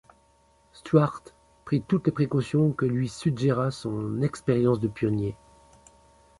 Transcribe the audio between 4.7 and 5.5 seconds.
de pionnier.